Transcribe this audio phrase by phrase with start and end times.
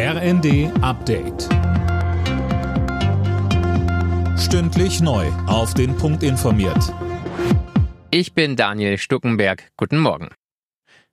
[0.00, 1.48] RND Update.
[4.38, 5.26] Stündlich neu.
[5.48, 6.94] Auf den Punkt informiert.
[8.12, 9.72] Ich bin Daniel Stuckenberg.
[9.76, 10.28] Guten Morgen.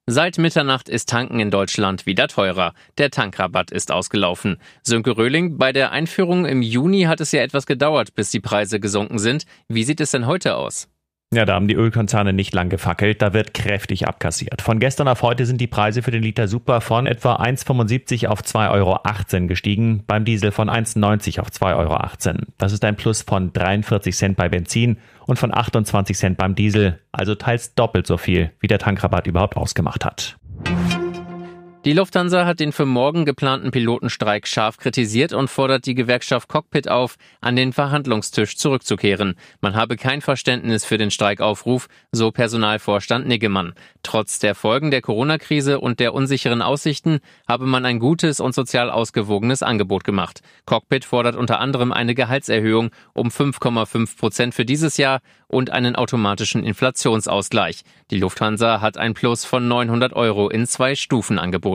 [0.06, 2.76] Seit Mitternacht ist Tanken in Deutschland wieder teurer.
[3.00, 4.58] Der Tankrabatt ist ausgelaufen.
[4.84, 8.80] Sönke Röhling, bei der Einführung im Juni hat es ja etwas gedauert, bis die Preise
[8.80, 9.48] gesunken sind.
[9.68, 10.90] Wie sieht es denn heute aus?
[11.34, 14.62] Ja, da haben die Ölkonzerne nicht lang gefackelt, da wird kräftig abkassiert.
[14.62, 18.42] Von gestern auf heute sind die Preise für den Liter Super von etwa 1,75 auf
[18.42, 22.00] 2,18 Euro gestiegen, beim Diesel von 1,90 auf 2,18 Euro.
[22.58, 27.02] Das ist ein Plus von 43 Cent bei Benzin und von 28 Cent beim Diesel,
[27.12, 30.38] also teils doppelt so viel, wie der Tankrabatt überhaupt ausgemacht hat.
[31.86, 36.90] Die Lufthansa hat den für morgen geplanten Pilotenstreik scharf kritisiert und fordert die Gewerkschaft Cockpit
[36.90, 39.36] auf, an den Verhandlungstisch zurückzukehren.
[39.62, 43.76] Man habe kein Verständnis für den Streikaufruf, so Personalvorstand Niggemann.
[44.02, 48.90] Trotz der Folgen der Corona-Krise und der unsicheren Aussichten habe man ein gutes und sozial
[48.90, 50.42] ausgewogenes Angebot gemacht.
[50.66, 56.64] Cockpit fordert unter anderem eine Gehaltserhöhung um 5,5 Prozent für dieses Jahr und einen automatischen
[56.64, 57.84] Inflationsausgleich.
[58.10, 61.75] Die Lufthansa hat ein Plus von 900 Euro in zwei Stufen angeboten.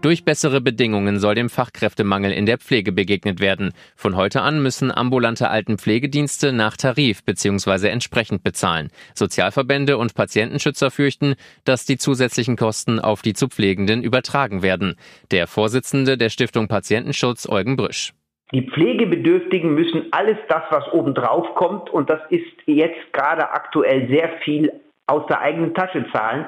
[0.00, 3.72] Durch bessere Bedingungen soll dem Fachkräftemangel in der Pflege begegnet werden.
[3.96, 7.88] Von heute an müssen ambulante Altenpflegedienste nach Tarif bzw.
[7.88, 8.90] entsprechend bezahlen.
[9.14, 14.94] Sozialverbände und Patientenschützer fürchten, dass die zusätzlichen Kosten auf die zu Pflegenden übertragen werden.
[15.32, 18.12] Der Vorsitzende der Stiftung Patientenschutz, Eugen Brüsch.
[18.52, 24.30] Die Pflegebedürftigen müssen alles das, was obendrauf kommt, und das ist jetzt gerade aktuell sehr
[24.44, 24.72] viel
[25.06, 26.46] aus der eigenen Tasche zahlen.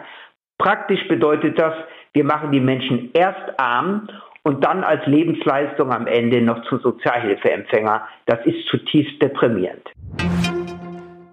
[0.60, 1.72] Praktisch bedeutet das,
[2.12, 4.08] wir machen die Menschen erst arm
[4.42, 8.06] und dann als Lebensleistung am Ende noch zum Sozialhilfeempfänger.
[8.26, 9.88] Das ist zutiefst deprimierend.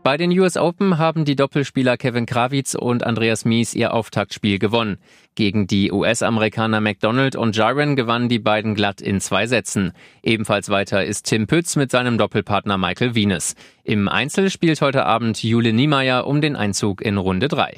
[0.02, 4.98] Bei den US Open haben die Doppelspieler Kevin Krawitz und Andreas Mies ihr Auftaktspiel gewonnen.
[5.36, 9.92] Gegen die US-Amerikaner McDonald und Jaren gewannen die beiden glatt in zwei Sätzen.
[10.24, 13.56] Ebenfalls weiter ist Tim Pütz mit seinem Doppelpartner Michael Venus.
[13.84, 17.78] Im Einzel spielt heute Abend Jule Niemeyer um den Einzug in Runde 3.